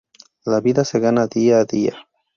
La 0.45 0.61
vida 0.61 0.83
se 0.83 0.99
gana 0.99 1.27
día 1.27 1.59
a 1.59 1.65
día". 1.65 2.07